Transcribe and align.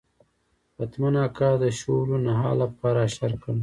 پتمن 0.75 1.15
اکا 1.27 1.49
د 1.61 1.63
شولو 1.79 2.15
نهال 2.25 2.55
لپاره 2.63 2.99
اشر 3.07 3.31
کړی. 3.41 3.59